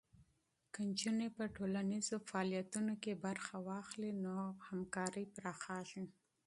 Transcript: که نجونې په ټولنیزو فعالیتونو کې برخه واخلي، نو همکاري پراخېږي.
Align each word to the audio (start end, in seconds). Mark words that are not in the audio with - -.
که 0.73 0.79
نجونې 0.89 1.27
په 1.37 1.43
ټولنیزو 1.55 2.15
فعالیتونو 2.29 2.93
کې 3.03 3.21
برخه 3.25 3.55
واخلي، 3.69 4.11
نو 4.23 4.33
همکاري 4.67 5.25
پراخېږي. 5.35 6.05